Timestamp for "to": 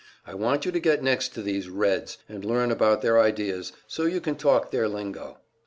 0.71-0.79, 1.35-1.43